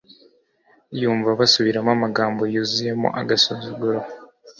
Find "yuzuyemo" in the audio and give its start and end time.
2.53-3.07